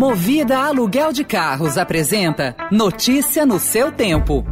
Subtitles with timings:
[0.00, 4.42] Movida Aluguel de Carros apresenta Notícia no seu tempo.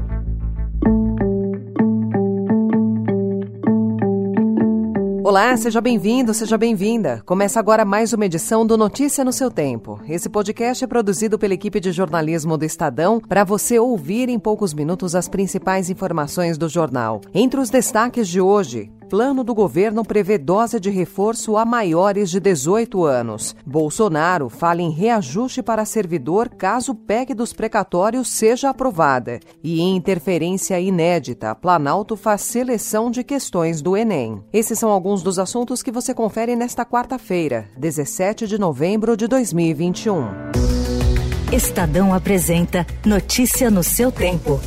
[5.25, 7.23] Olá, seja bem-vindo, seja bem-vinda.
[7.25, 9.99] Começa agora mais uma edição do Notícia no seu tempo.
[10.07, 14.75] Esse podcast é produzido pela equipe de jornalismo do Estadão para você ouvir em poucos
[14.75, 17.23] minutos as principais informações do jornal.
[17.33, 22.39] Entre os destaques de hoje, Plano do governo prevê dose de reforço a maiores de
[22.39, 23.57] 18 anos.
[23.65, 29.41] Bolsonaro fala em reajuste para servidor caso PEC dos precatórios seja aprovada.
[29.65, 34.43] E em interferência inédita, Planalto faz seleção de questões do Enem.
[34.53, 40.27] Esses são alguns dos assuntos que você confere nesta quarta-feira, 17 de novembro de 2021.
[41.51, 44.61] Estadão apresenta Notícia no seu tempo.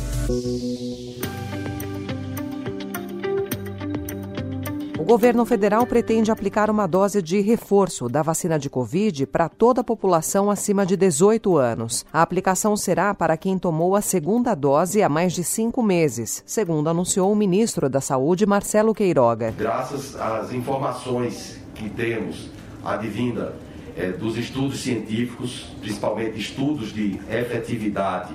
[5.02, 9.80] O governo federal pretende aplicar uma dose de reforço da vacina de Covid para toda
[9.80, 12.06] a população acima de 18 anos.
[12.12, 16.88] A aplicação será para quem tomou a segunda dose há mais de cinco meses, segundo
[16.88, 19.52] anunciou o ministro da Saúde, Marcelo Queiroga.
[19.58, 22.48] Graças às informações que temos
[22.84, 23.56] advinda
[23.96, 28.32] é, dos estudos científicos, principalmente estudos de efetividade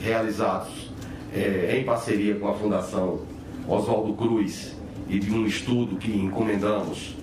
[0.00, 0.92] realizados
[1.34, 3.18] é, em parceria com a Fundação
[3.66, 7.16] Oswaldo Cruz e de um estudo que encomendamos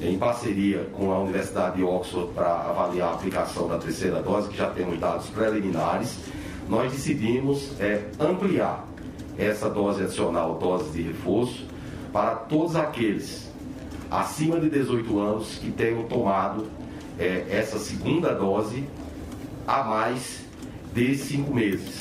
[0.00, 4.56] em parceria com a Universidade de Oxford para avaliar a aplicação da terceira dose, que
[4.56, 6.18] já temos dados preliminares,
[6.68, 8.86] nós decidimos é, ampliar
[9.38, 11.66] essa dose adicional, dose de reforço,
[12.12, 13.50] para todos aqueles
[14.10, 16.66] acima de 18 anos que tenham tomado
[17.18, 18.84] é, essa segunda dose
[19.66, 20.40] há mais
[20.92, 21.98] de cinco meses.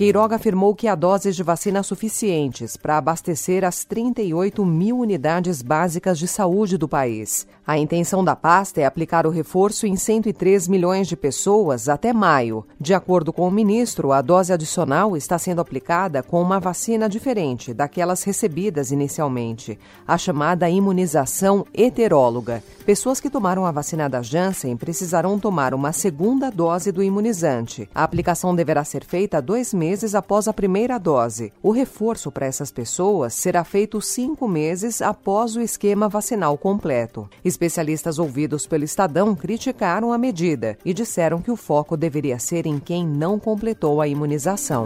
[0.00, 6.18] Queiroga afirmou que há doses de vacina suficientes para abastecer as 38 mil unidades básicas
[6.18, 7.46] de saúde do país.
[7.66, 12.64] A intenção da pasta é aplicar o reforço em 103 milhões de pessoas até maio.
[12.80, 17.74] De acordo com o ministro, a dose adicional está sendo aplicada com uma vacina diferente
[17.74, 22.64] daquelas recebidas inicialmente, a chamada imunização heteróloga.
[22.86, 27.86] Pessoas que tomaram a vacina da Janssen precisarão tomar uma segunda dose do imunizante.
[27.94, 31.52] A aplicação deverá ser feita dois meses meses após a primeira dose.
[31.60, 37.28] O reforço para essas pessoas será feito cinco meses após o esquema vacinal completo.
[37.44, 42.78] Especialistas ouvidos pelo Estadão criticaram a medida e disseram que o foco deveria ser em
[42.78, 44.84] quem não completou a imunização.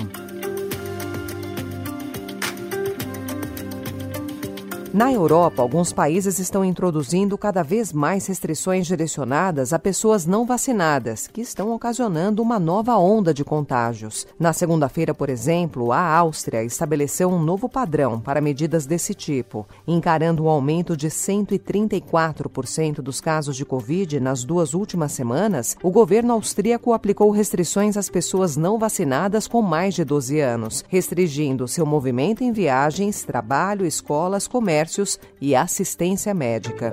[4.95, 11.27] Na Europa, alguns países estão introduzindo cada vez mais restrições direcionadas a pessoas não vacinadas,
[11.27, 14.25] que estão ocasionando uma nova onda de contágios.
[14.39, 20.45] Na segunda-feira, por exemplo, a Áustria estabeleceu um novo padrão para medidas desse tipo, encarando
[20.45, 25.77] um aumento de 134% dos casos de Covid nas duas últimas semanas.
[25.83, 31.67] O governo austríaco aplicou restrições às pessoas não vacinadas com mais de 12 anos, restringindo
[31.67, 36.93] seu movimento em viagens, trabalho, escolas, comércio comércios e assistência médica.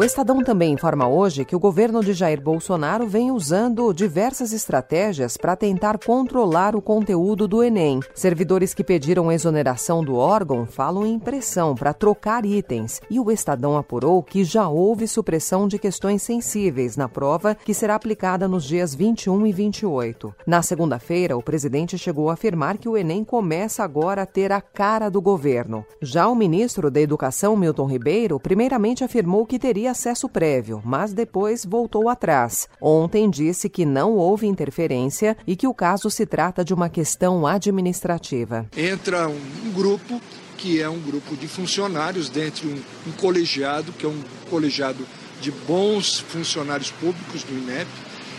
[0.00, 5.36] O Estadão também informa hoje que o governo de Jair Bolsonaro vem usando diversas estratégias
[5.36, 8.00] para tentar controlar o conteúdo do Enem.
[8.14, 12.98] Servidores que pediram exoneração do órgão falam em pressão para trocar itens.
[13.10, 17.94] E o Estadão apurou que já houve supressão de questões sensíveis na prova que será
[17.94, 20.34] aplicada nos dias 21 e 28.
[20.46, 24.62] Na segunda-feira, o presidente chegou a afirmar que o Enem começa agora a ter a
[24.62, 25.84] cara do governo.
[26.00, 31.64] Já o ministro da Educação, Milton Ribeiro, primeiramente afirmou que teria acesso prévio, mas depois
[31.64, 32.68] voltou atrás.
[32.80, 37.46] Ontem disse que não houve interferência e que o caso se trata de uma questão
[37.46, 38.66] administrativa.
[38.76, 40.20] Entra um grupo
[40.56, 45.06] que é um grupo de funcionários dentro de um, um colegiado, que é um colegiado
[45.40, 47.88] de bons funcionários públicos do INEP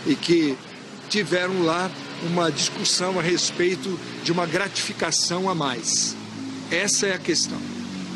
[0.06, 0.56] e que
[1.08, 1.90] tiveram lá
[2.22, 6.16] uma discussão a respeito de uma gratificação a mais.
[6.70, 7.58] Essa é a questão.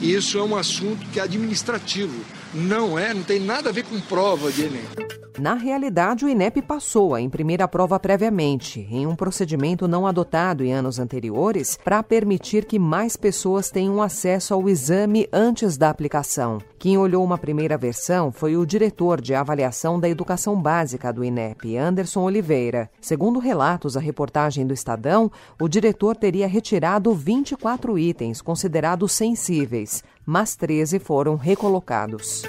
[0.01, 2.15] E isso é um assunto que é administrativo
[2.55, 5.17] não é, não tem nada a ver com prova de Enem.
[5.39, 10.65] Na realidade, o INEP passou a imprimir a prova previamente, em um procedimento não adotado
[10.65, 16.59] em anos anteriores, para permitir que mais pessoas tenham acesso ao exame antes da aplicação.
[16.79, 21.77] Quem olhou uma primeira versão foi o diretor de avaliação da educação básica do INEP,
[21.77, 22.91] Anderson Oliveira.
[22.99, 30.57] Segundo relatos da reportagem do Estadão, o diretor teria retirado 24 itens considerados sensíveis, mas
[30.57, 32.43] 13 foram recolocados.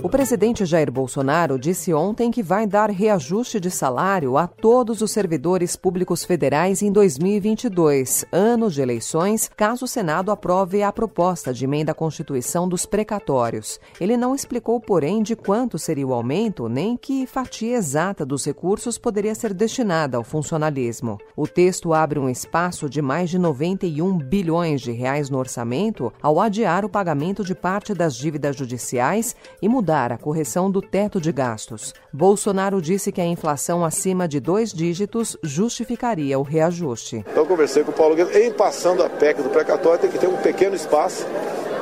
[0.00, 5.10] O presidente Jair Bolsonaro disse ontem que vai dar reajuste de salário a todos os
[5.10, 11.64] servidores públicos federais em 2022, ano de eleições, caso o Senado aprove a proposta de
[11.64, 13.80] emenda à Constituição dos precatórios.
[14.00, 18.98] Ele não explicou, porém, de quanto seria o aumento, nem que fatia exata dos recursos
[18.98, 21.18] poderia ser destinada ao funcionalismo.
[21.36, 26.40] O texto abre um espaço de mais de 91 bilhões de reais no orçamento ao
[26.40, 31.18] adiar o pagamento de parte das dívidas judiciais e mudar mudar a correção do teto
[31.18, 31.94] de gastos.
[32.12, 37.24] Bolsonaro disse que a inflação acima de dois dígitos justificaria o reajuste.
[37.26, 38.36] Então, conversei com o Paulo Guedes.
[38.36, 41.24] Em passando a PEC do precatório, tem que ter um pequeno espaço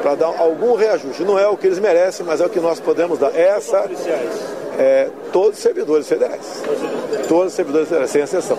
[0.01, 1.25] para dar algum reajuste.
[1.25, 3.35] Não é o que eles merecem, mas é o que nós podemos dar.
[3.35, 3.91] Essa
[4.79, 6.63] é todos os servidores federais.
[7.29, 8.57] Todos os servidores federais, sem exceção.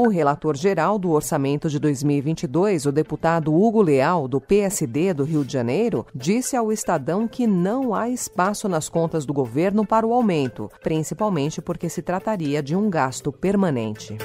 [0.00, 5.44] O relator geral do orçamento de 2022, o deputado Hugo Leal, do PSD do Rio
[5.44, 10.12] de Janeiro, disse ao Estadão que não há espaço nas contas do governo para o
[10.12, 14.16] aumento, principalmente porque se trataria de um gasto permanente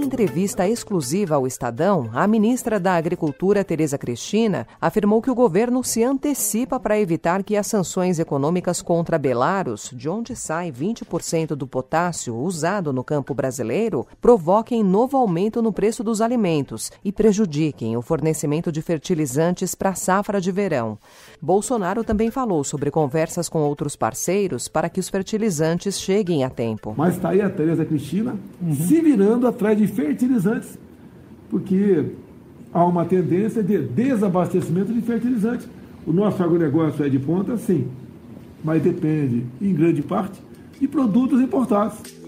[0.00, 6.02] entrevista exclusiva ao Estadão, a ministra da Agricultura, Tereza Cristina, afirmou que o governo se
[6.02, 12.36] antecipa para evitar que as sanções econômicas contra Belarus, de onde sai 20% do potássio
[12.36, 18.72] usado no campo brasileiro, provoquem novo aumento no preço dos alimentos e prejudiquem o fornecimento
[18.72, 20.98] de fertilizantes para a safra de verão.
[21.40, 26.94] Bolsonaro também falou sobre conversas com outros parceiros para que os fertilizantes cheguem a tempo.
[26.96, 28.74] Mas está aí a Tereza Cristina uhum.
[28.74, 30.78] se virando atrás de fertilizantes,
[31.48, 32.06] porque
[32.72, 35.68] há uma tendência de desabastecimento de fertilizantes.
[36.06, 37.86] O nosso agronegócio é de ponta, sim,
[38.64, 40.40] mas depende, em grande parte,
[40.80, 42.19] de produtos importados.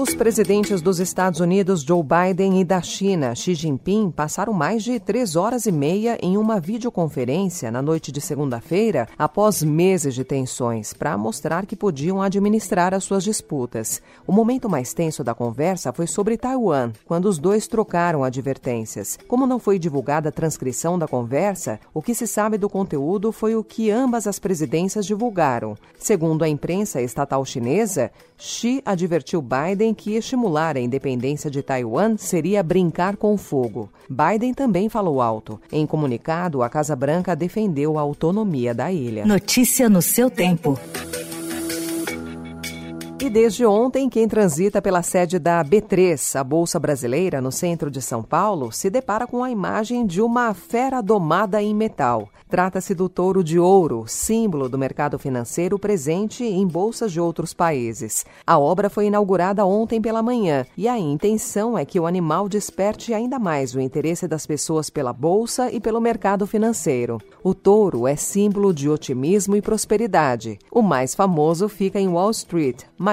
[0.00, 4.98] Os presidentes dos Estados Unidos Joe Biden e da China Xi Jinping passaram mais de
[4.98, 10.94] três horas e meia em uma videoconferência na noite de segunda-feira, após meses de tensões,
[10.94, 14.00] para mostrar que podiam administrar as suas disputas.
[14.26, 19.18] O momento mais tenso da conversa foi sobre Taiwan, quando os dois trocaram advertências.
[19.28, 23.54] Como não foi divulgada a transcrição da conversa, o que se sabe do conteúdo foi
[23.54, 25.76] o que ambas as presidências divulgaram.
[25.98, 32.62] Segundo a imprensa estatal chinesa, Xi advertiu Biden que estimular a independência de Taiwan seria
[32.62, 33.88] brincar com fogo.
[34.08, 35.60] Biden também falou alto.
[35.70, 39.24] Em comunicado, a Casa Branca defendeu a autonomia da ilha.
[39.24, 40.78] Notícia no seu tempo.
[41.06, 41.09] E
[43.30, 48.22] desde ontem, quem transita pela sede da B3, a Bolsa Brasileira, no centro de São
[48.22, 52.28] Paulo, se depara com a imagem de uma fera domada em metal.
[52.50, 58.26] Trata-se do touro de ouro, símbolo do mercado financeiro presente em bolsas de outros países.
[58.44, 63.14] A obra foi inaugurada ontem pela manhã e a intenção é que o animal desperte
[63.14, 67.18] ainda mais o interesse das pessoas pela bolsa e pelo mercado financeiro.
[67.40, 70.58] O touro é símbolo de otimismo e prosperidade.
[70.72, 72.82] O mais famoso fica em Wall Street,